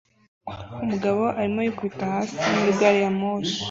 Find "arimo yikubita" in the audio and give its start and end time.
1.39-2.03